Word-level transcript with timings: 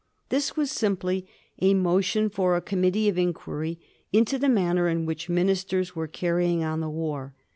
This 0.29 0.57
was 0.57 0.71
simply 0.71 1.27
a 1.61 1.75
motion 1.75 2.29
for 2.31 2.55
a 2.55 2.61
committee 2.61 3.07
of 3.07 3.19
inquiry 3.19 3.79
into 4.11 4.39
the 4.39 4.49
manner 4.49 4.87
in 4.87 5.05
which 5.05 5.29
ministers 5.29 5.95
were 5.95 6.07
carrying 6.07 6.63
on 6.63 6.79
the 6.79 6.89
war. 6.89 7.35